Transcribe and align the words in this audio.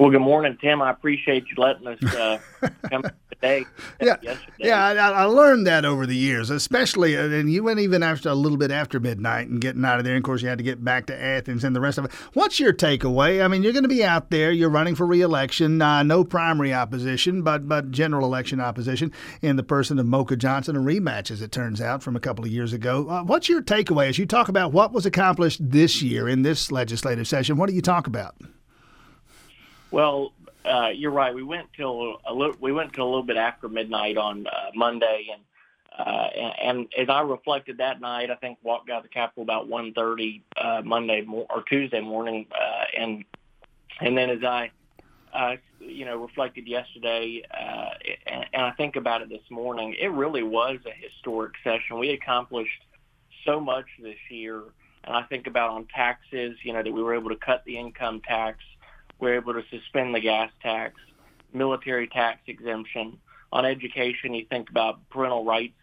Well, 0.00 0.10
good 0.10 0.20
morning, 0.20 0.56
Tim. 0.60 0.80
I 0.80 0.92
appreciate 0.92 1.46
you 1.50 1.60
letting 1.60 1.88
us 1.88 2.14
uh, 2.14 2.38
come 2.88 3.02
today. 3.32 3.64
Yeah, 4.00 4.14
yeah. 4.56 4.86
I, 4.86 4.94
I, 4.94 5.24
learned 5.24 5.66
that 5.66 5.84
over 5.84 6.06
the 6.06 6.14
years, 6.14 6.50
especially, 6.50 7.16
uh, 7.16 7.24
and 7.24 7.50
you 7.50 7.64
went 7.64 7.80
even 7.80 8.04
after 8.04 8.28
a 8.28 8.34
little 8.36 8.58
bit 8.58 8.70
after 8.70 9.00
midnight 9.00 9.48
and 9.48 9.60
getting 9.60 9.84
out 9.84 9.98
of 9.98 10.04
there. 10.04 10.14
And 10.14 10.22
of 10.22 10.24
course, 10.24 10.40
you 10.40 10.48
had 10.48 10.58
to 10.58 10.62
get 10.62 10.84
back 10.84 11.06
to 11.06 11.20
Athens 11.20 11.64
and 11.64 11.74
the 11.74 11.80
rest 11.80 11.98
of 11.98 12.04
it. 12.04 12.12
What's 12.34 12.60
your 12.60 12.72
takeaway? 12.72 13.44
I 13.44 13.48
mean, 13.48 13.64
you're 13.64 13.72
going 13.72 13.82
to 13.82 13.88
be 13.88 14.04
out 14.04 14.30
there. 14.30 14.52
You're 14.52 14.70
running 14.70 14.94
for 14.94 15.04
reelection. 15.04 15.82
Uh, 15.82 16.04
no 16.04 16.22
primary 16.22 16.72
opposition, 16.72 17.42
but 17.42 17.68
but 17.68 17.90
general 17.90 18.24
election 18.24 18.60
opposition 18.60 19.10
in 19.42 19.56
the 19.56 19.64
person 19.64 19.98
of 19.98 20.06
Mokah 20.06 20.38
Johnson, 20.38 20.76
a 20.76 20.80
rematch, 20.80 21.32
as 21.32 21.42
it 21.42 21.50
turns 21.50 21.80
out, 21.80 22.04
from 22.04 22.14
a 22.14 22.20
couple 22.20 22.44
of 22.44 22.52
years 22.52 22.72
ago. 22.72 23.08
Uh, 23.08 23.24
what's 23.24 23.48
your 23.48 23.62
takeaway 23.62 24.08
as 24.08 24.16
you 24.16 24.26
talk 24.26 24.48
about 24.48 24.72
what 24.72 24.92
was 24.92 25.06
accomplished 25.06 25.58
this 25.60 26.02
year 26.02 26.28
in 26.28 26.42
this 26.42 26.70
legislative 26.70 27.26
session? 27.26 27.56
What 27.56 27.68
do 27.68 27.74
you 27.74 27.82
talk 27.82 28.06
about? 28.06 28.36
Well, 29.90 30.32
uh, 30.64 30.90
you're 30.94 31.10
right. 31.10 31.34
We 31.34 31.42
went 31.42 31.68
till 31.76 32.16
a 32.26 32.32
little. 32.32 32.56
We 32.60 32.72
went 32.72 32.92
till 32.92 33.04
a 33.04 33.10
little 33.10 33.22
bit 33.22 33.36
after 33.36 33.68
midnight 33.68 34.16
on 34.18 34.46
uh, 34.46 34.70
Monday, 34.74 35.28
and, 35.32 35.42
uh, 35.98 36.28
and 36.36 36.52
and 36.62 36.92
as 36.98 37.08
I 37.08 37.22
reflected 37.22 37.78
that 37.78 38.00
night, 38.00 38.30
I 38.30 38.34
think 38.34 38.58
walked 38.62 38.90
out 38.90 38.98
of 38.98 39.02
the 39.04 39.08
Capitol 39.08 39.42
about 39.42 39.68
1:30 39.68 40.42
uh, 40.56 40.82
Monday 40.84 41.22
mo- 41.22 41.46
or 41.48 41.62
Tuesday 41.62 42.00
morning, 42.00 42.46
uh, 42.52 42.84
and 42.98 43.24
and 44.00 44.16
then 44.16 44.28
as 44.28 44.44
I, 44.44 44.70
uh, 45.32 45.56
you 45.80 46.04
know, 46.04 46.16
reflected 46.18 46.68
yesterday, 46.68 47.42
uh, 47.50 47.90
and, 48.26 48.44
and 48.52 48.62
I 48.62 48.72
think 48.72 48.96
about 48.96 49.22
it 49.22 49.30
this 49.30 49.50
morning, 49.50 49.96
it 49.98 50.12
really 50.12 50.42
was 50.42 50.78
a 50.86 50.92
historic 50.92 51.54
session. 51.64 51.98
We 51.98 52.10
accomplished 52.10 52.82
so 53.46 53.58
much 53.58 53.86
this 54.02 54.18
year, 54.28 54.62
and 55.04 55.16
I 55.16 55.22
think 55.22 55.46
about 55.46 55.70
on 55.70 55.86
taxes, 55.86 56.58
you 56.62 56.74
know, 56.74 56.82
that 56.82 56.92
we 56.92 57.02
were 57.02 57.14
able 57.14 57.30
to 57.30 57.36
cut 57.36 57.64
the 57.64 57.78
income 57.78 58.20
tax 58.26 58.58
we're 59.20 59.34
able 59.36 59.54
to 59.54 59.62
suspend 59.70 60.14
the 60.14 60.20
gas 60.20 60.50
tax, 60.62 60.94
military 61.52 62.08
tax 62.08 62.40
exemption. 62.46 63.18
On 63.52 63.64
education, 63.64 64.34
you 64.34 64.44
think 64.48 64.70
about 64.70 65.08
parental 65.10 65.44
rights. 65.44 65.74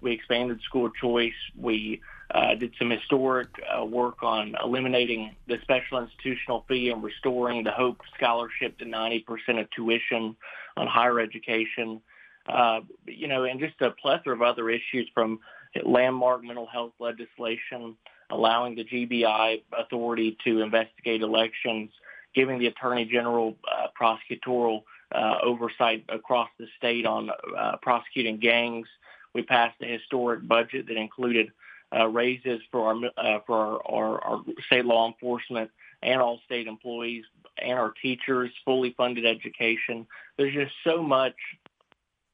We 0.00 0.12
expanded 0.12 0.60
school 0.62 0.90
choice. 0.90 1.32
We 1.56 2.00
uh, 2.30 2.54
did 2.54 2.74
some 2.78 2.90
historic 2.90 3.48
uh, 3.74 3.84
work 3.84 4.22
on 4.22 4.54
eliminating 4.62 5.34
the 5.46 5.56
special 5.62 5.98
institutional 5.98 6.64
fee 6.68 6.90
and 6.90 7.02
restoring 7.02 7.64
the 7.64 7.70
Hope 7.70 8.00
Scholarship 8.16 8.78
to 8.78 8.84
90% 8.84 9.24
of 9.60 9.70
tuition 9.70 10.36
on 10.76 10.86
higher 10.86 11.18
education. 11.20 12.00
Uh, 12.46 12.80
you 13.06 13.28
know, 13.28 13.44
and 13.44 13.60
just 13.60 13.80
a 13.80 13.90
plethora 13.90 14.34
of 14.34 14.42
other 14.42 14.70
issues 14.70 15.08
from 15.14 15.40
landmark 15.84 16.42
mental 16.44 16.66
health 16.66 16.92
legislation, 16.98 17.96
allowing 18.30 18.74
the 18.74 18.84
GBI 18.84 19.62
authority 19.76 20.36
to 20.44 20.60
investigate 20.60 21.22
elections, 21.22 21.90
giving 22.34 22.58
the 22.58 22.66
Attorney 22.66 23.04
General 23.04 23.56
uh, 23.70 23.86
prosecutorial 24.00 24.82
uh, 25.12 25.36
oversight 25.42 26.04
across 26.08 26.48
the 26.58 26.66
state 26.76 27.06
on 27.06 27.30
uh, 27.56 27.76
prosecuting 27.82 28.38
gangs. 28.38 28.86
We 29.34 29.42
passed 29.42 29.76
a 29.82 29.86
historic 29.86 30.46
budget 30.46 30.86
that 30.88 30.96
included 30.96 31.50
uh, 31.94 32.06
raises 32.06 32.60
for 32.70 32.88
our 32.88 33.10
uh, 33.16 33.40
for 33.46 33.56
our, 33.56 33.82
our, 33.86 34.24
our 34.24 34.44
state 34.66 34.84
law 34.84 35.06
enforcement 35.06 35.70
and 36.02 36.20
all 36.20 36.40
state 36.44 36.66
employees 36.66 37.24
and 37.60 37.78
our 37.78 37.92
teachers, 38.02 38.50
fully 38.64 38.94
funded 38.96 39.26
education. 39.26 40.06
There's 40.36 40.54
just 40.54 40.72
so 40.84 41.02
much 41.02 41.34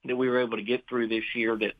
that 0.04 0.16
we 0.16 0.28
were 0.28 0.40
able 0.40 0.56
to 0.56 0.62
get 0.62 0.86
through 0.88 1.08
this 1.08 1.24
year 1.34 1.56
that 1.56 1.72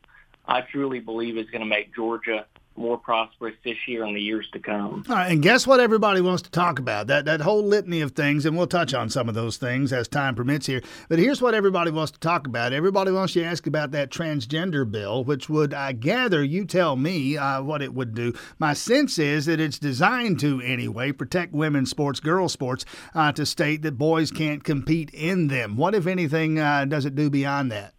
I 0.46 0.62
truly 0.62 1.00
believe 1.00 1.36
is 1.36 1.50
going 1.50 1.60
to 1.60 1.66
make 1.66 1.94
Georgia 1.94 2.46
more 2.76 2.98
prosperous 2.98 3.54
this 3.64 3.76
year 3.86 4.04
and 4.04 4.16
the 4.16 4.20
years 4.20 4.48
to 4.52 4.58
come. 4.58 5.04
All 5.08 5.14
right, 5.14 5.30
and 5.30 5.42
guess 5.42 5.66
what 5.66 5.80
everybody 5.80 6.20
wants 6.20 6.42
to 6.42 6.50
talk 6.50 6.78
about? 6.78 7.06
That 7.06 7.24
that 7.24 7.40
whole 7.40 7.62
litany 7.62 8.00
of 8.00 8.12
things, 8.12 8.44
and 8.44 8.56
we'll 8.56 8.66
touch 8.66 8.94
on 8.94 9.08
some 9.10 9.28
of 9.28 9.34
those 9.34 9.56
things 9.56 9.92
as 9.92 10.08
time 10.08 10.34
permits 10.34 10.66
here. 10.66 10.82
But 11.08 11.18
here's 11.18 11.40
what 11.40 11.54
everybody 11.54 11.90
wants 11.90 12.12
to 12.12 12.18
talk 12.18 12.46
about. 12.46 12.72
Everybody 12.72 13.12
wants 13.12 13.36
you 13.36 13.42
to 13.42 13.48
ask 13.48 13.66
about 13.66 13.92
that 13.92 14.10
transgender 14.10 14.90
bill, 14.90 15.24
which 15.24 15.48
would, 15.48 15.72
I 15.72 15.92
gather, 15.92 16.42
you 16.42 16.64
tell 16.64 16.96
me 16.96 17.36
uh, 17.36 17.62
what 17.62 17.82
it 17.82 17.94
would 17.94 18.14
do. 18.14 18.32
My 18.58 18.72
sense 18.72 19.18
is 19.18 19.46
that 19.46 19.60
it's 19.60 19.78
designed 19.78 20.40
to, 20.40 20.60
anyway, 20.60 21.12
protect 21.12 21.52
women's 21.52 21.90
sports, 21.90 22.20
girls' 22.20 22.52
sports, 22.52 22.84
uh, 23.14 23.32
to 23.32 23.46
state 23.46 23.82
that 23.82 23.98
boys 23.98 24.30
can't 24.30 24.64
compete 24.64 25.10
in 25.10 25.48
them. 25.48 25.76
What, 25.76 25.94
if 25.94 26.06
anything, 26.06 26.58
uh, 26.58 26.84
does 26.86 27.04
it 27.04 27.14
do 27.14 27.30
beyond 27.30 27.70
that? 27.72 27.94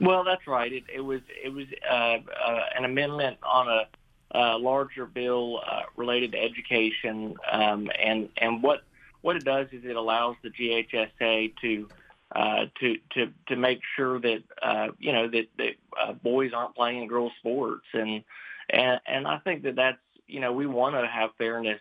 Well, 0.00 0.24
that's 0.24 0.46
right. 0.46 0.72
It, 0.72 0.84
it 0.92 1.00
was 1.00 1.20
it 1.42 1.52
was 1.52 1.66
uh, 1.88 1.94
uh, 1.94 2.60
an 2.76 2.84
amendment 2.84 3.38
on 3.42 3.68
a, 3.68 3.86
a 4.32 4.58
larger 4.58 5.06
bill 5.06 5.60
uh, 5.66 5.82
related 5.96 6.32
to 6.32 6.38
education, 6.38 7.36
um, 7.50 7.90
and 8.02 8.28
and 8.36 8.62
what 8.62 8.82
what 9.22 9.36
it 9.36 9.44
does 9.44 9.68
is 9.72 9.84
it 9.84 9.96
allows 9.96 10.36
the 10.42 10.50
GHSA 10.50 11.54
to 11.60 11.88
uh, 12.34 12.66
to 12.80 12.98
to 13.14 13.32
to 13.48 13.56
make 13.56 13.80
sure 13.96 14.20
that 14.20 14.42
uh, 14.60 14.88
you 14.98 15.12
know 15.12 15.28
that, 15.28 15.46
that 15.58 15.74
uh, 16.00 16.12
boys 16.12 16.52
aren't 16.52 16.74
playing 16.74 17.06
girls 17.06 17.32
sports, 17.38 17.86
and 17.92 18.24
and 18.70 19.00
and 19.06 19.26
I 19.26 19.38
think 19.38 19.62
that 19.62 19.76
that's 19.76 19.98
you 20.26 20.40
know 20.40 20.52
we 20.52 20.66
want 20.66 20.96
to 20.96 21.06
have 21.06 21.30
fairness 21.38 21.80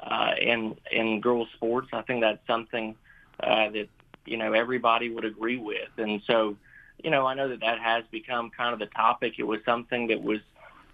uh, 0.00 0.32
in 0.40 0.76
in 0.90 1.20
girls 1.20 1.48
sports. 1.54 1.88
I 1.92 2.02
think 2.02 2.22
that's 2.22 2.44
something 2.46 2.96
uh, 3.40 3.68
that 3.70 3.88
you 4.24 4.38
know 4.38 4.54
everybody 4.54 5.10
would 5.10 5.26
agree 5.26 5.58
with, 5.58 5.90
and 5.98 6.22
so 6.26 6.56
you 7.02 7.10
know, 7.10 7.26
I 7.26 7.34
know 7.34 7.48
that 7.48 7.60
that 7.60 7.78
has 7.78 8.04
become 8.10 8.50
kind 8.50 8.72
of 8.72 8.78
the 8.78 8.86
topic. 8.86 9.34
It 9.38 9.44
was 9.44 9.60
something 9.64 10.08
that 10.08 10.22
was, 10.22 10.40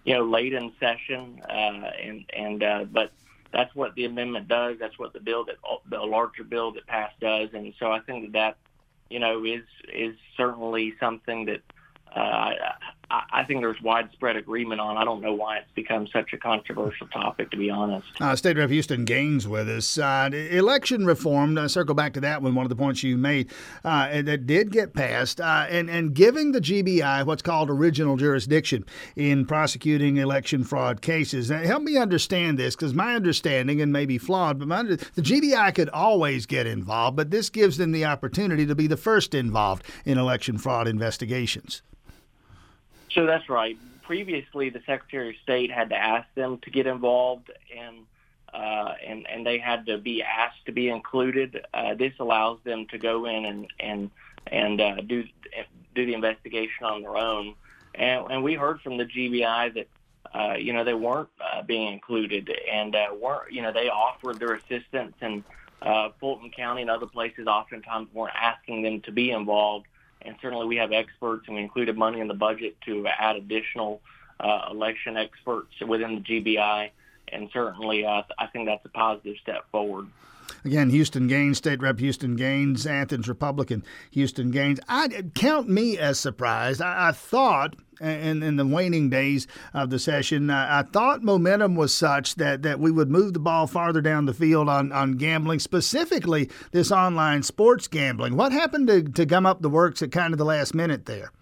you 0.05 0.15
know, 0.15 0.25
late 0.25 0.53
in 0.53 0.73
session, 0.81 1.41
uh, 1.49 1.91
and 2.03 2.25
and 2.35 2.63
uh, 2.63 2.85
but 2.91 3.13
that's 3.53 3.75
what 3.75 3.95
the 3.95 4.05
amendment 4.05 4.49
does. 4.49 4.77
That's 4.79 4.99
what 4.99 5.13
the 5.13 5.21
bill 5.21 5.45
that 5.45 5.57
the 5.89 5.99
larger 5.99 6.45
bill 6.45 6.73
that 6.73 6.87
passed 6.87 7.19
does, 7.21 7.51
and 7.53 7.73
so 7.79 7.93
I 7.93 8.01
think 8.01 8.25
that 8.27 8.33
that, 8.33 8.57
you 9.11 9.19
know, 9.19 9.45
is 9.45 9.65
is 9.93 10.15
certainly 10.37 10.95
something 11.01 11.47
that 11.47 11.61
uh, 12.15 12.53
I 13.11 13.45
think 13.45 13.63
there's 13.63 13.81
widespread 13.81 14.37
agreement 14.37 14.83
on. 14.83 14.99
I 14.99 15.05
don't 15.05 15.23
know 15.23 15.33
why 15.33 15.59
it's 15.59 15.71
become 15.75 16.07
such 16.09 16.35
a 16.35 16.37
controversial 16.37 17.07
topic, 17.07 17.51
to 17.53 17.57
be 17.57 17.71
honest. 17.71 18.07
Uh, 18.21 18.37
State 18.37 18.59
Rep 18.59 18.69
Houston 18.69 19.07
Gaines 19.07 19.49
with 19.49 19.67
us. 19.67 19.97
Uh, 19.97 20.29
election 20.33 21.07
reform, 21.07 21.57
uh, 21.57 21.69
circle 21.69 21.95
back 21.95 22.13
to 22.15 22.21
that 22.21 22.43
one, 22.43 22.55
one 22.55 22.67
of 22.67 22.69
the 22.69 22.77
points 22.77 23.03
you 23.03 23.17
made, 23.17 23.51
uh, 23.83 24.21
that 24.21 24.47
did 24.47 24.71
get 24.71 24.93
passed, 24.93 25.41
uh, 25.41 25.67
and, 25.71 25.89
and 25.89 26.15
giving 26.15 26.53
the 26.53 26.61
GBI 26.61 27.25
what's 27.25 27.41
called 27.41 27.71
original 27.71 28.19
jurisdiction 28.19 28.85
in 29.17 29.47
prosecuting 29.47 30.19
election 30.19 30.63
fraud 30.63 31.01
cases. 31.01 31.51
Now, 31.51 31.63
help 31.63 31.85
me 31.85 31.97
understand 31.97 32.59
this, 32.59 32.77
because 32.77 32.93
my 32.93 33.15
understanding, 33.15 33.81
and 33.81 33.91
maybe 33.91 34.19
flawed, 34.19 34.59
but 34.59 34.69
my, 34.69 34.83
the 34.83 34.99
GBI 34.99 35.75
could 35.75 35.89
always 35.89 36.45
get 36.45 36.67
involved, 36.67 37.17
but 37.17 37.31
this 37.31 37.49
gives 37.49 37.79
them 37.79 37.93
the 37.93 38.05
opportunity 38.05 38.67
to 38.67 38.75
be 38.75 38.87
the 38.87 38.99
first 38.99 39.35
involved 39.35 39.83
in 40.05 40.19
election 40.19 40.59
fraud 40.59 40.87
investigations. 40.87 41.81
So 43.11 43.27
that's 43.27 43.49
right. 43.49 43.77
Previously, 44.03 44.71
the 44.71 44.81
Secretary 44.87 45.31
of 45.31 45.37
State 45.43 45.71
had 45.71 45.91
to 45.91 45.97
ask 45.97 46.27
them 46.35 46.59
to 46.63 46.71
get 46.71 46.87
involved, 46.87 47.51
and 47.77 48.07
uh, 48.53 48.95
and 49.07 49.29
and 49.29 49.47
they 49.47 49.59
had 49.59 49.87
to 49.87 49.99
be 49.99 50.23
asked 50.23 50.65
to 50.67 50.73
be 50.73 50.89
included. 50.89 51.65
Uh, 51.75 51.95
this 51.95 52.13
allows 52.19 52.59
them 52.65 52.87
to 52.87 52.99
go 52.99 53.27
in 53.27 53.45
and 53.45 53.67
and 53.79 54.11
and 54.47 54.81
uh, 54.81 54.97
do 55.03 55.25
do 55.95 56.07
the 56.07 56.15
investigation 56.15 56.85
on 56.85 57.03
their 57.03 57.17
own. 57.17 57.55
And, 57.95 58.27
and 58.31 58.45
we 58.45 58.55
heard 58.55 58.81
from 58.81 58.97
the 58.97 59.05
GBI 59.05 59.75
that 59.75 59.89
uh, 60.35 60.55
you 60.57 60.73
know 60.73 60.85
they 60.85 60.95
weren't 60.95 61.29
uh, 61.41 61.63
being 61.63 61.93
included, 61.93 62.51
and 62.71 62.95
uh, 62.95 63.09
weren't 63.21 63.53
you 63.53 63.63
know 63.63 63.73
they 63.73 63.89
offered 63.89 64.39
their 64.39 64.55
assistance, 64.55 65.15
and 65.21 65.45
uh, 65.83 66.11
Fulton 66.21 66.51
County 66.51 66.83
and 66.83 66.91
other 66.91 67.07
places 67.07 67.47
oftentimes 67.47 68.09
weren't 68.13 68.35
asking 68.35 68.83
them 68.83 69.01
to 69.03 69.13
be 69.13 69.31
involved 69.31 69.87
and 70.28 70.37
certainly 70.43 70.66
we 70.66 70.77
have 70.77 70.93
experts, 70.93 71.44
and 71.47 71.56
we 71.56 71.62
included 71.62 71.97
money 71.97 72.21
in 72.21 72.28
the 72.28 72.34
budget 72.34 72.77
to 72.83 73.06
add 73.06 73.37
additional 73.37 74.00
uh, 74.39 74.69
election 74.71 75.16
experts 75.16 75.72
within 75.81 76.16
the 76.16 76.21
GBI, 76.21 76.91
and 77.33 77.49
certainly 77.53 78.05
uh, 78.05 78.22
I 78.38 78.47
think 78.47 78.67
that's 78.67 78.84
a 78.84 78.91
positive 78.91 79.37
step 79.43 79.65
forward. 79.72 80.06
Again, 80.65 80.91
Houston 80.91 81.27
Gaines, 81.27 81.59
State 81.59 81.81
Rep 81.81 81.99
Houston 81.99 82.37
Gaines, 82.37 82.87
Athens 82.87 83.29
Republican 83.29 83.85
Houston 84.11 84.50
Gaines. 84.50 84.81
I 84.89 85.09
count 85.35 85.69
me 85.69 85.99
as 85.99 86.19
surprised. 86.19 86.81
I, 86.81 87.09
I 87.09 87.12
thought 87.12 87.77
in, 88.00 88.43
in 88.43 88.56
the 88.56 88.67
waning 88.67 89.11
days 89.11 89.47
of 89.75 89.91
the 89.91 89.99
session. 89.99 90.50
Uh, 90.50 90.67
I 90.71 90.91
thought 90.91 91.23
momentum 91.23 91.75
was 91.75 91.95
such 91.95 92.37
that, 92.37 92.62
that 92.62 92.81
we 92.81 92.91
would 92.91 93.11
move 93.11 93.33
the 93.33 93.41
ball 93.41 93.67
farther 93.67 94.00
down 94.00 94.27
the 94.27 94.35
field 94.35 94.69
on, 94.69 94.93
on 94.93 95.12
gambling, 95.12 95.59
specifically 95.59 96.51
this 96.73 96.93
online 96.93 97.43
sports 97.43 97.89
gambling. 97.89 98.37
What 98.37 98.53
happened 98.53 98.89
to, 98.89 99.03
to 99.03 99.27
gum 99.27 99.47
up 99.47 99.62
the 99.62 99.71
works 99.71 100.03
at 100.03 100.12
kind 100.12 100.33
of 100.33 100.39
the 100.39 100.44
last 100.44 100.75
minute 100.75 101.06
there? 101.06 101.33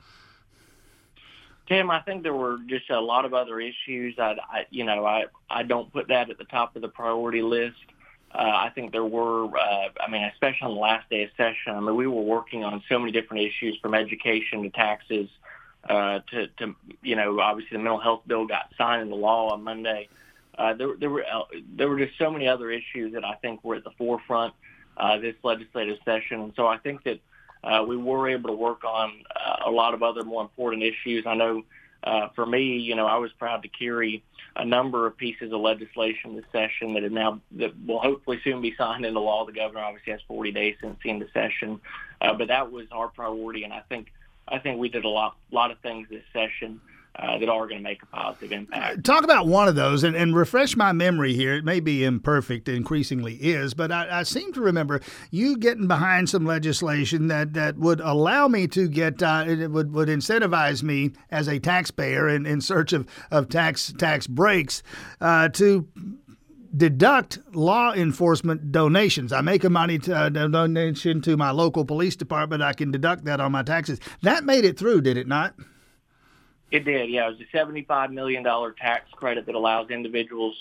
Tim, 1.68 1.90
I 1.90 2.00
think 2.00 2.22
there 2.22 2.34
were 2.34 2.58
just 2.68 2.90
a 2.90 3.00
lot 3.00 3.24
of 3.24 3.34
other 3.34 3.60
issues. 3.60 4.14
I, 4.18 4.36
I 4.48 4.66
you 4.70 4.84
know, 4.84 5.04
I, 5.04 5.24
I 5.50 5.64
don't 5.64 5.92
put 5.92 6.08
that 6.08 6.30
at 6.30 6.38
the 6.38 6.44
top 6.44 6.76
of 6.76 6.82
the 6.82 6.88
priority 6.88 7.42
list. 7.42 7.76
Uh, 8.34 8.38
I 8.38 8.70
think 8.74 8.92
there 8.92 9.04
were, 9.04 9.46
uh, 9.46 9.88
I 10.00 10.10
mean, 10.10 10.24
especially 10.24 10.68
on 10.68 10.74
the 10.74 10.80
last 10.80 11.08
day 11.08 11.22
of 11.22 11.30
session, 11.36 11.74
I 11.74 11.80
mean, 11.80 11.96
we 11.96 12.06
were 12.06 12.22
working 12.22 12.64
on 12.64 12.82
so 12.88 12.98
many 12.98 13.12
different 13.12 13.44
issues 13.44 13.78
from 13.80 13.94
education 13.94 14.62
to 14.62 14.70
taxes 14.70 15.28
uh, 15.88 16.20
to, 16.30 16.48
to, 16.58 16.74
you 17.02 17.16
know, 17.16 17.40
obviously 17.40 17.76
the 17.76 17.82
mental 17.82 18.00
health 18.00 18.22
bill 18.26 18.46
got 18.46 18.70
signed 18.76 19.02
into 19.02 19.14
law 19.14 19.52
on 19.52 19.62
Monday. 19.62 20.08
Uh, 20.58 20.74
there, 20.74 20.96
there 20.98 21.10
were 21.10 21.24
uh, 21.24 21.42
there 21.76 21.88
were 21.88 21.98
just 21.98 22.18
so 22.18 22.30
many 22.30 22.48
other 22.48 22.70
issues 22.70 23.12
that 23.14 23.24
I 23.24 23.34
think 23.34 23.62
were 23.64 23.76
at 23.76 23.84
the 23.84 23.92
forefront. 23.96 24.54
uh, 24.96 25.18
this 25.18 25.34
legislative 25.42 25.98
session. 26.04 26.40
And 26.40 26.52
so 26.56 26.66
I 26.66 26.78
think 26.78 27.04
that 27.04 27.20
uh, 27.62 27.84
we 27.86 27.96
were 27.96 28.28
able 28.28 28.50
to 28.50 28.56
work 28.56 28.84
on 28.84 29.22
uh, 29.34 29.68
a 29.68 29.70
lot 29.70 29.94
of 29.94 30.02
other 30.02 30.24
more 30.24 30.42
important 30.42 30.82
issues. 30.82 31.24
I 31.26 31.34
know 31.34 31.64
uh, 32.06 32.28
for 32.36 32.46
me, 32.46 32.78
you 32.78 32.94
know, 32.94 33.06
I 33.06 33.16
was 33.18 33.32
proud 33.32 33.62
to 33.64 33.68
carry 33.68 34.22
a 34.54 34.64
number 34.64 35.06
of 35.06 35.16
pieces 35.16 35.52
of 35.52 35.60
legislation 35.60 36.36
this 36.36 36.44
session 36.52 36.94
that 36.94 37.10
now 37.10 37.40
that 37.56 37.72
will 37.84 37.98
hopefully 37.98 38.40
soon 38.44 38.62
be 38.62 38.74
signed 38.78 39.04
into 39.04 39.18
law. 39.18 39.44
The 39.44 39.52
governor 39.52 39.80
obviously 39.80 40.12
has 40.12 40.20
40 40.28 40.52
days 40.52 40.76
since 40.80 40.96
the 41.02 41.10
end 41.10 41.22
of 41.22 41.28
session, 41.34 41.80
uh, 42.20 42.32
but 42.34 42.48
that 42.48 42.70
was 42.70 42.86
our 42.92 43.08
priority, 43.08 43.64
and 43.64 43.72
I 43.72 43.80
think 43.88 44.12
I 44.46 44.60
think 44.60 44.78
we 44.78 44.88
did 44.88 45.04
a 45.04 45.08
lot 45.08 45.36
lot 45.50 45.72
of 45.72 45.80
things 45.80 46.06
this 46.08 46.22
session 46.32 46.80
uh, 47.18 47.38
that 47.38 47.48
are 47.48 47.66
going 47.66 47.78
to 47.78 47.82
make 47.82 48.02
a 48.02 48.06
positive 48.06 48.52
impact. 48.52 49.04
Talk 49.04 49.24
about 49.24 49.46
one 49.46 49.68
of 49.68 49.74
those 49.74 50.04
and, 50.04 50.14
and, 50.14 50.36
refresh 50.36 50.76
my 50.76 50.92
memory 50.92 51.32
here. 51.32 51.54
It 51.54 51.64
may 51.64 51.80
be 51.80 52.04
imperfect, 52.04 52.68
increasingly 52.68 53.34
is, 53.36 53.74
but 53.74 53.90
I, 53.90 54.20
I, 54.20 54.22
seem 54.24 54.52
to 54.52 54.60
remember 54.60 55.00
you 55.30 55.56
getting 55.56 55.86
behind 55.86 56.28
some 56.28 56.44
legislation 56.44 57.28
that, 57.28 57.54
that 57.54 57.78
would 57.78 58.00
allow 58.00 58.48
me 58.48 58.66
to 58.68 58.88
get, 58.88 59.22
uh, 59.22 59.44
it 59.46 59.70
would, 59.70 59.92
would 59.92 60.08
incentivize 60.08 60.82
me 60.82 61.12
as 61.30 61.48
a 61.48 61.58
taxpayer 61.58 62.28
in, 62.28 62.44
in 62.44 62.60
search 62.60 62.92
of, 62.92 63.08
of 63.30 63.48
tax, 63.48 63.94
tax 63.96 64.26
breaks 64.26 64.82
uh, 65.20 65.48
to 65.50 65.88
deduct 66.76 67.38
law 67.54 67.94
enforcement 67.94 68.72
donations. 68.72 69.32
I 69.32 69.40
make 69.40 69.64
a 69.64 69.70
money 69.70 69.98
to, 70.00 70.14
uh, 70.14 70.28
donation 70.28 71.22
to 71.22 71.36
my 71.36 71.50
local 71.50 71.84
police 71.84 72.16
department. 72.16 72.62
I 72.62 72.74
can 72.74 72.90
deduct 72.90 73.24
that 73.24 73.40
on 73.40 73.52
my 73.52 73.62
taxes. 73.62 74.00
That 74.22 74.44
made 74.44 74.64
it 74.64 74.78
through, 74.78 75.00
did 75.00 75.16
it 75.16 75.26
not? 75.26 75.54
It 76.70 76.84
did, 76.84 77.10
yeah. 77.10 77.28
It 77.28 77.38
was 77.38 77.40
a 77.40 77.56
$75 77.56 78.12
million 78.12 78.44
tax 78.74 79.10
credit 79.12 79.46
that 79.46 79.54
allows 79.54 79.90
individuals 79.90 80.56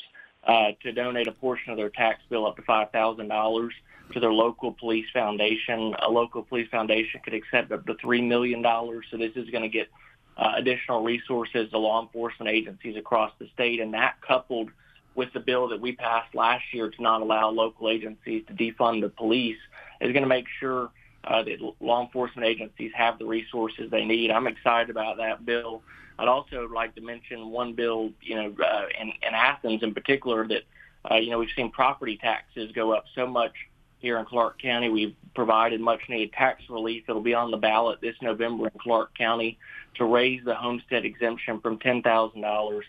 uh, 0.45 0.71
to 0.83 0.91
donate 0.91 1.27
a 1.27 1.31
portion 1.31 1.71
of 1.71 1.77
their 1.77 1.89
tax 1.89 2.21
bill 2.29 2.45
up 2.45 2.55
to 2.57 2.61
$5,000 2.61 3.69
to 4.13 4.19
their 4.19 4.33
local 4.33 4.71
police 4.71 5.07
foundation. 5.11 5.95
A 6.01 6.09
local 6.09 6.43
police 6.43 6.69
foundation 6.69 7.21
could 7.23 7.33
accept 7.33 7.71
up 7.71 7.85
to 7.87 7.95
$3 7.95 8.27
million. 8.27 8.63
So 8.63 9.17
this 9.17 9.31
is 9.35 9.49
going 9.49 9.63
to 9.63 9.69
get 9.69 9.89
uh, 10.37 10.53
additional 10.55 11.03
resources 11.03 11.71
to 11.71 11.77
law 11.77 12.01
enforcement 12.01 12.49
agencies 12.49 12.97
across 12.97 13.31
the 13.39 13.47
state. 13.53 13.79
And 13.79 13.93
that 13.93 14.15
coupled 14.21 14.69
with 15.15 15.31
the 15.33 15.39
bill 15.39 15.69
that 15.69 15.79
we 15.79 15.93
passed 15.93 16.35
last 16.35 16.65
year 16.73 16.89
to 16.89 17.01
not 17.01 17.21
allow 17.21 17.49
local 17.49 17.89
agencies 17.89 18.43
to 18.47 18.53
defund 18.53 19.01
the 19.01 19.09
police 19.09 19.57
is 20.01 20.11
going 20.11 20.23
to 20.23 20.29
make 20.29 20.45
sure 20.59 20.91
uh, 21.25 21.43
that 21.43 21.57
law 21.79 22.03
enforcement 22.03 22.47
agencies 22.47 22.91
have 22.95 23.19
the 23.19 23.25
resources 23.25 23.89
they 23.91 24.05
need. 24.05 24.31
I'm 24.31 24.47
excited 24.47 24.89
about 24.89 25.17
that 25.17 25.45
bill. 25.45 25.81
I'd 26.17 26.27
also 26.27 26.67
like 26.73 26.95
to 26.95 27.01
mention 27.01 27.49
one 27.49 27.73
bill, 27.73 28.11
you 28.21 28.35
know, 28.35 28.55
uh, 28.63 28.85
in, 28.99 29.09
in 29.09 29.33
Athens 29.33 29.83
in 29.83 29.93
particular 29.93 30.47
that, 30.47 30.63
uh, 31.09 31.15
you 31.15 31.29
know, 31.29 31.39
we've 31.39 31.49
seen 31.55 31.71
property 31.71 32.17
taxes 32.17 32.71
go 32.71 32.93
up 32.93 33.05
so 33.15 33.27
much 33.27 33.53
here 33.99 34.17
in 34.17 34.25
Clarke 34.25 34.61
County. 34.61 34.89
We've 34.89 35.15
provided 35.33 35.81
much 35.81 36.01
needed 36.07 36.31
tax 36.33 36.63
relief. 36.69 37.03
It'll 37.09 37.21
be 37.21 37.33
on 37.33 37.51
the 37.51 37.57
ballot 37.57 37.99
this 38.01 38.15
November 38.21 38.67
in 38.67 38.79
Clarke 38.79 39.17
County 39.17 39.57
to 39.95 40.05
raise 40.05 40.43
the 40.45 40.55
homestead 40.55 41.05
exemption 41.05 41.59
from 41.59 41.79
$10,000 41.79 42.81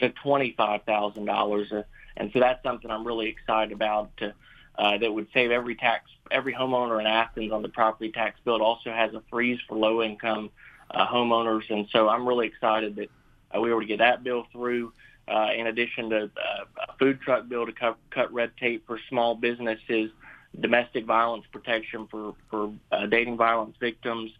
to 0.00 0.10
$25,000. 0.10 1.84
And 2.16 2.30
so 2.32 2.40
that's 2.40 2.62
something 2.62 2.90
I'm 2.90 3.06
really 3.06 3.28
excited 3.28 3.72
about 3.72 4.16
to, 4.18 4.34
uh, 4.78 4.98
that 4.98 5.12
would 5.12 5.28
save 5.32 5.50
every 5.50 5.74
tax, 5.74 6.10
every 6.30 6.52
homeowner 6.52 7.00
in 7.00 7.06
Athens 7.06 7.52
on 7.52 7.62
the 7.62 7.68
property 7.68 8.10
tax 8.10 8.38
bill. 8.44 8.56
It 8.56 8.62
also 8.62 8.90
has 8.90 9.14
a 9.14 9.22
freeze 9.30 9.58
for 9.68 9.76
low 9.76 10.02
income 10.02 10.50
uh, 10.90 11.06
homeowners. 11.06 11.70
And 11.70 11.86
so 11.90 12.08
I'm 12.08 12.26
really 12.26 12.46
excited 12.46 12.96
that 12.96 13.08
uh, 13.54 13.60
we 13.60 13.72
were 13.72 13.80
to 13.80 13.86
get 13.86 13.98
that 13.98 14.24
bill 14.24 14.46
through. 14.52 14.92
Uh, 15.26 15.48
in 15.56 15.66
addition 15.68 16.10
to 16.10 16.24
uh, 16.24 16.64
a 16.88 16.96
food 16.98 17.18
truck 17.22 17.48
bill 17.48 17.64
to 17.64 17.72
cut, 17.72 17.96
cut 18.10 18.30
red 18.32 18.50
tape 18.58 18.86
for 18.86 19.00
small 19.08 19.34
businesses, 19.34 20.10
domestic 20.60 21.06
violence 21.06 21.44
protection 21.50 22.06
for 22.10 22.34
for 22.50 22.72
uh, 22.92 23.06
dating 23.06 23.36
violence 23.36 23.74
victims, 23.80 24.30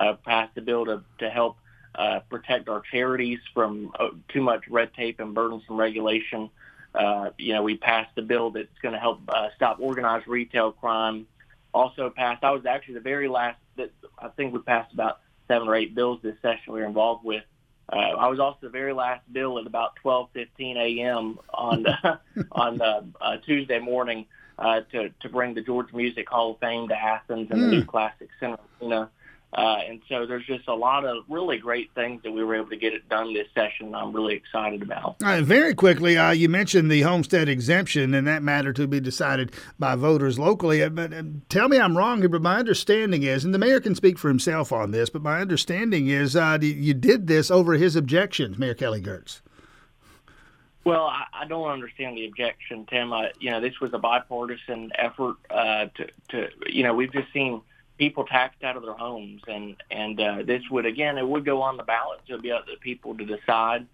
uh, 0.00 0.14
passed 0.24 0.56
a 0.56 0.60
bill 0.60 0.84
to 0.84 1.02
to 1.18 1.28
help 1.28 1.56
uh, 1.96 2.20
protect 2.30 2.68
our 2.68 2.82
charities 2.92 3.40
from 3.52 3.90
uh, 3.98 4.10
too 4.28 4.40
much 4.40 4.62
red 4.68 4.94
tape 4.94 5.18
and 5.18 5.34
burdensome 5.34 5.76
regulation. 5.76 6.48
Uh, 6.94 7.30
you 7.38 7.52
know, 7.52 7.62
we 7.62 7.76
passed 7.76 8.16
a 8.16 8.22
bill 8.22 8.50
that's 8.50 8.78
going 8.82 8.94
to 8.94 9.00
help 9.00 9.20
uh, 9.28 9.48
stop 9.56 9.78
organized 9.80 10.26
retail 10.26 10.72
crime. 10.72 11.26
Also 11.74 12.10
passed. 12.10 12.42
I 12.44 12.50
was 12.50 12.66
actually 12.66 12.94
the 12.94 13.00
very 13.00 13.28
last 13.28 13.58
that 13.76 13.90
I 14.18 14.28
think 14.28 14.52
we 14.52 14.60
passed 14.60 14.92
about 14.92 15.20
seven 15.46 15.68
or 15.68 15.74
eight 15.74 15.94
bills 15.94 16.20
this 16.22 16.36
session 16.42 16.72
we 16.72 16.80
were 16.80 16.86
involved 16.86 17.24
with. 17.24 17.44
Uh, 17.90 17.96
I 17.96 18.28
was 18.28 18.38
also 18.38 18.58
the 18.62 18.68
very 18.68 18.92
last 18.92 19.22
bill 19.32 19.58
at 19.58 19.66
about 19.66 19.92
12:15 20.04 20.76
a.m. 20.76 21.38
on 21.52 21.82
the, 21.84 22.20
on 22.52 22.78
the, 22.78 23.06
uh, 23.20 23.36
Tuesday 23.38 23.78
morning 23.78 24.26
uh, 24.58 24.80
to 24.92 25.10
to 25.20 25.28
bring 25.28 25.54
the 25.54 25.62
Georgia 25.62 25.96
Music 25.96 26.28
Hall 26.28 26.52
of 26.52 26.58
Fame 26.58 26.88
to 26.88 26.96
Athens 26.96 27.48
and 27.50 27.60
mm. 27.60 27.64
the 27.64 27.70
new 27.70 27.80
hmm. 27.82 27.88
Classic 27.88 28.28
Center. 28.40 28.58
You 28.80 28.88
know, 28.88 29.08
uh, 29.54 29.78
and 29.88 30.02
so 30.10 30.26
there's 30.26 30.44
just 30.44 30.68
a 30.68 30.74
lot 30.74 31.06
of 31.06 31.24
really 31.26 31.56
great 31.56 31.90
things 31.94 32.22
that 32.22 32.30
we 32.30 32.44
were 32.44 32.54
able 32.54 32.68
to 32.68 32.76
get 32.76 32.92
it 32.92 33.08
done 33.08 33.32
this 33.32 33.46
session. 33.54 33.94
I'm 33.94 34.12
really 34.12 34.34
excited 34.34 34.82
about. 34.82 35.04
All 35.04 35.16
right, 35.22 35.42
very 35.42 35.74
quickly, 35.74 36.18
uh, 36.18 36.32
you 36.32 36.50
mentioned 36.50 36.90
the 36.90 37.00
homestead 37.00 37.48
exemption 37.48 38.12
and 38.12 38.26
that 38.26 38.42
matter 38.42 38.74
to 38.74 38.86
be 38.86 39.00
decided 39.00 39.52
by 39.78 39.96
voters 39.96 40.38
locally. 40.38 40.82
Uh, 40.82 40.90
but 40.90 41.14
uh, 41.14 41.22
tell 41.48 41.68
me 41.68 41.78
I'm 41.78 41.96
wrong 41.96 42.18
here, 42.18 42.28
but 42.28 42.42
my 42.42 42.58
understanding 42.58 43.22
is, 43.22 43.42
and 43.42 43.54
the 43.54 43.58
mayor 43.58 43.80
can 43.80 43.94
speak 43.94 44.18
for 44.18 44.28
himself 44.28 44.70
on 44.70 44.90
this, 44.90 45.08
but 45.08 45.22
my 45.22 45.40
understanding 45.40 46.08
is 46.08 46.36
uh, 46.36 46.58
you 46.60 46.92
did 46.92 47.26
this 47.26 47.50
over 47.50 47.74
his 47.74 47.96
objections, 47.96 48.58
Mayor 48.58 48.74
Kelly 48.74 49.00
Girtz. 49.00 49.40
Well, 50.84 51.04
I, 51.04 51.24
I 51.32 51.46
don't 51.46 51.70
understand 51.70 52.18
the 52.18 52.26
objection, 52.26 52.84
Tim. 52.84 53.14
I, 53.14 53.32
you 53.40 53.50
know, 53.50 53.62
this 53.62 53.80
was 53.80 53.94
a 53.94 53.98
bipartisan 53.98 54.90
effort 54.94 55.36
uh, 55.48 55.86
to, 55.94 56.08
to, 56.28 56.48
you 56.66 56.82
know, 56.82 56.92
we've 56.92 57.12
just 57.12 57.32
seen– 57.32 57.62
people 57.98 58.24
taxed 58.24 58.62
out 58.62 58.76
of 58.76 58.82
their 58.82 58.94
homes, 58.94 59.42
and 59.46 59.76
and 59.90 60.18
uh, 60.20 60.42
this 60.44 60.62
would 60.70 60.86
again 60.86 61.18
it 61.18 61.26
would 61.26 61.44
go 61.44 61.60
on 61.62 61.76
the 61.76 61.82
ballot, 61.82 62.20
it'd 62.26 62.42
be 62.42 62.52
up 62.52 62.66
to 62.66 62.76
people 62.80 63.16
to 63.16 63.24
decide. 63.24 63.86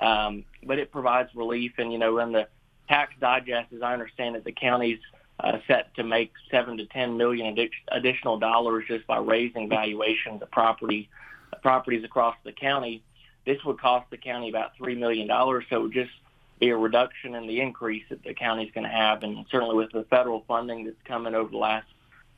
Um, 0.00 0.44
but 0.64 0.78
it 0.78 0.90
provides 0.90 1.28
relief, 1.34 1.72
and 1.78 1.92
you 1.92 1.98
know, 1.98 2.18
in 2.18 2.32
the 2.32 2.48
tax 2.88 3.12
digest, 3.20 3.72
as 3.72 3.82
I 3.82 3.92
understand 3.92 4.34
it, 4.34 4.44
the 4.44 4.52
county's 4.52 4.98
uh, 5.38 5.58
set 5.66 5.94
to 5.94 6.02
make 6.02 6.32
seven 6.50 6.78
to 6.78 6.86
ten 6.86 7.16
million 7.16 7.54
addi- 7.54 7.70
additional 7.88 8.38
dollars 8.38 8.84
just 8.88 9.06
by 9.06 9.18
raising 9.18 9.68
valuations 9.68 10.42
of 10.42 10.50
property 10.50 11.08
uh, 11.52 11.56
properties 11.58 12.02
across 12.04 12.36
the 12.44 12.52
county. 12.52 13.02
This 13.46 13.62
would 13.64 13.78
cost 13.78 14.10
the 14.10 14.16
county 14.16 14.48
about 14.48 14.76
three 14.76 14.94
million 14.94 15.28
dollars, 15.28 15.64
so 15.68 15.76
it 15.76 15.82
would 15.82 15.92
just 15.92 16.12
be 16.58 16.70
a 16.70 16.76
reduction 16.76 17.34
in 17.34 17.46
the 17.46 17.60
increase 17.60 18.04
that 18.10 18.22
the 18.22 18.34
county's 18.34 18.70
going 18.72 18.84
to 18.84 18.94
have, 18.94 19.22
and 19.22 19.46
certainly 19.50 19.74
with 19.74 19.92
the 19.92 20.04
federal 20.04 20.44
funding 20.46 20.84
that's 20.84 20.96
coming 21.04 21.34
over 21.34 21.50
the 21.50 21.56
last 21.56 21.86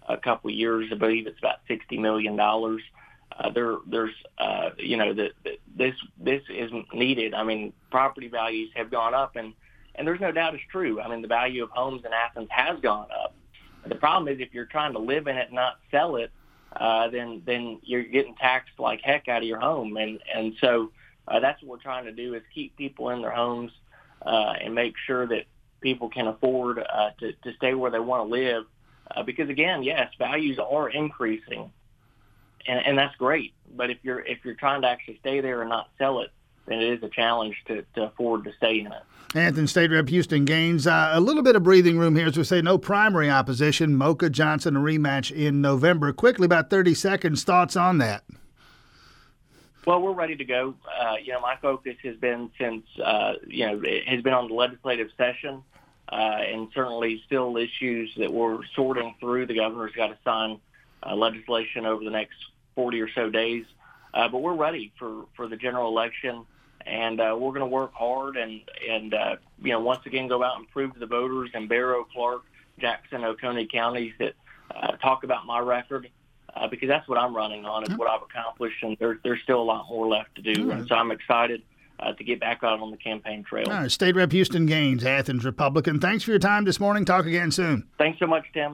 a 0.08 0.16
couple 0.16 0.50
years. 0.50 0.88
I 0.92 0.94
believe 0.96 1.26
it's 1.26 1.38
about 1.38 1.60
sixty 1.68 1.98
million 1.98 2.36
dollars. 2.36 2.82
Uh, 3.38 3.50
there, 3.50 3.76
there's, 3.86 4.14
uh, 4.38 4.70
you 4.76 4.96
know, 4.96 5.14
that 5.14 5.30
this 5.74 5.94
this 6.18 6.42
is 6.50 6.70
needed. 6.92 7.34
I 7.34 7.44
mean, 7.44 7.72
property 7.90 8.28
values 8.28 8.70
have 8.74 8.90
gone 8.90 9.14
up, 9.14 9.36
and 9.36 9.54
and 9.94 10.06
there's 10.06 10.20
no 10.20 10.32
doubt 10.32 10.54
it's 10.54 10.64
true. 10.70 11.00
I 11.00 11.08
mean, 11.08 11.22
the 11.22 11.28
value 11.28 11.62
of 11.62 11.70
homes 11.70 12.02
in 12.04 12.12
Athens 12.12 12.48
has 12.50 12.78
gone 12.80 13.08
up. 13.10 13.34
The 13.86 13.94
problem 13.94 14.32
is 14.32 14.40
if 14.40 14.52
you're 14.54 14.66
trying 14.66 14.92
to 14.92 14.98
live 14.98 15.26
in 15.26 15.36
it 15.36 15.52
not 15.52 15.78
sell 15.90 16.16
it, 16.16 16.30
uh, 16.76 17.08
then 17.08 17.42
then 17.46 17.80
you're 17.82 18.02
getting 18.02 18.34
taxed 18.34 18.78
like 18.78 19.00
heck 19.02 19.28
out 19.28 19.42
of 19.42 19.48
your 19.48 19.60
home, 19.60 19.96
and 19.96 20.20
and 20.34 20.54
so 20.60 20.92
uh, 21.28 21.40
that's 21.40 21.62
what 21.62 21.70
we're 21.70 21.82
trying 21.82 22.04
to 22.04 22.12
do 22.12 22.34
is 22.34 22.42
keep 22.54 22.76
people 22.76 23.10
in 23.10 23.22
their 23.22 23.30
homes 23.30 23.72
uh, 24.24 24.54
and 24.62 24.74
make 24.74 24.94
sure 25.06 25.26
that 25.26 25.44
people 25.80 26.08
can 26.08 26.26
afford 26.26 26.78
uh, 26.78 27.10
to 27.18 27.32
to 27.32 27.54
stay 27.56 27.74
where 27.74 27.90
they 27.90 27.98
want 27.98 28.28
to 28.28 28.30
live 28.30 28.64
uh, 29.16 29.22
because 29.22 29.48
again, 29.48 29.82
yes, 29.82 30.12
values 30.18 30.58
are 30.58 30.88
increasing, 30.88 31.70
and, 32.66 32.86
and 32.86 32.98
that's 32.98 33.16
great. 33.16 33.52
But 33.74 33.90
if 33.90 33.98
you're 34.02 34.20
if 34.20 34.44
you're 34.44 34.54
trying 34.54 34.82
to 34.82 34.88
actually 34.88 35.18
stay 35.18 35.40
there 35.40 35.60
and 35.60 35.70
not 35.70 35.88
sell 35.98 36.20
it, 36.20 36.30
then 36.66 36.80
it 36.80 36.92
is 36.92 37.02
a 37.02 37.08
challenge 37.08 37.56
to, 37.66 37.84
to 37.94 38.04
afford 38.04 38.44
to 38.44 38.52
stay 38.56 38.80
in 38.80 38.86
it. 38.86 39.02
Anthony 39.34 39.66
State 39.66 39.90
Rep 39.90 40.08
Houston 40.08 40.44
Gaines, 40.44 40.86
uh, 40.86 41.10
a 41.12 41.20
little 41.20 41.42
bit 41.42 41.56
of 41.56 41.62
breathing 41.62 41.98
room 41.98 42.16
here 42.16 42.26
as 42.26 42.36
we 42.36 42.44
say 42.44 42.60
no 42.60 42.76
primary 42.76 43.30
opposition. 43.30 43.96
Mokah 43.96 44.30
Johnson, 44.30 44.76
a 44.76 44.80
rematch 44.80 45.34
in 45.34 45.62
November. 45.62 46.12
Quickly, 46.12 46.44
about 46.44 46.68
30 46.68 46.94
seconds, 46.94 47.42
thoughts 47.42 47.74
on 47.74 47.98
that? 47.98 48.24
Well, 49.86 50.00
we're 50.00 50.12
ready 50.12 50.36
to 50.36 50.44
go. 50.44 50.74
Uh, 51.00 51.16
you 51.22 51.32
know, 51.32 51.40
my 51.40 51.56
focus 51.56 51.96
has 52.04 52.16
been 52.16 52.50
since, 52.58 52.84
uh, 53.02 53.34
you 53.46 53.66
know, 53.66 53.80
it 53.82 54.06
has 54.06 54.22
been 54.22 54.34
on 54.34 54.48
the 54.48 54.54
legislative 54.54 55.08
session 55.16 55.62
and 56.14 56.68
certainly 56.74 57.22
still 57.26 57.56
issues 57.56 58.12
that 58.18 58.32
we're 58.32 58.58
sorting 58.74 59.14
through. 59.18 59.46
The 59.46 59.54
governor's 59.54 59.92
got 59.92 60.08
to 60.08 60.18
sign 60.24 60.60
uh, 61.02 61.14
legislation 61.14 61.86
over 61.86 62.04
the 62.04 62.10
next 62.10 62.36
40 62.74 63.00
or 63.00 63.10
so 63.12 63.30
days. 63.30 63.64
Uh, 64.14 64.28
but 64.28 64.42
we're 64.42 64.54
ready 64.54 64.92
for, 64.98 65.24
for 65.36 65.48
the 65.48 65.56
general 65.56 65.88
election, 65.88 66.44
and 66.84 67.20
uh, 67.20 67.34
we're 67.38 67.50
going 67.52 67.60
to 67.60 67.66
work 67.66 67.94
hard 67.94 68.36
and, 68.36 68.60
and 68.88 69.14
uh, 69.14 69.36
you 69.62 69.72
know, 69.72 69.80
once 69.80 70.04
again 70.04 70.28
go 70.28 70.42
out 70.42 70.58
and 70.58 70.68
prove 70.70 70.92
to 70.92 70.98
the 70.98 71.06
voters 71.06 71.50
in 71.54 71.66
Barrow, 71.66 72.04
Clarke, 72.12 72.44
Jackson, 72.78 73.24
Oconee 73.24 73.66
counties 73.72 74.12
that 74.18 74.34
uh, 74.70 74.96
talk 74.96 75.24
about 75.24 75.46
my 75.46 75.58
record. 75.60 76.08
Uh, 76.54 76.68
because 76.68 76.86
that's 76.86 77.08
what 77.08 77.16
I'm 77.16 77.34
running 77.34 77.64
on, 77.64 77.82
is 77.84 77.96
what 77.96 78.10
I've 78.10 78.20
accomplished, 78.20 78.82
and 78.82 78.94
there, 78.98 79.18
there's 79.24 79.40
still 79.42 79.62
a 79.62 79.64
lot 79.64 79.88
more 79.88 80.06
left 80.06 80.34
to 80.34 80.42
do. 80.42 80.68
Right. 80.68 80.80
And 80.80 80.86
so 80.86 80.96
I'm 80.96 81.10
excited 81.10 81.62
uh, 82.02 82.12
to 82.12 82.24
get 82.24 82.40
back 82.40 82.60
out 82.62 82.80
on 82.80 82.90
the 82.90 82.96
campaign 82.96 83.44
trail. 83.44 83.66
All 83.68 83.74
right, 83.74 83.90
State 83.90 84.14
Rep 84.14 84.32
Houston 84.32 84.66
Gaines, 84.66 85.04
Athens 85.04 85.44
Republican. 85.44 86.00
Thanks 86.00 86.24
for 86.24 86.30
your 86.30 86.40
time 86.40 86.64
this 86.64 86.80
morning. 86.80 87.04
Talk 87.04 87.26
again 87.26 87.50
soon. 87.50 87.88
Thanks 87.98 88.18
so 88.18 88.26
much, 88.26 88.44
Tim. 88.52 88.70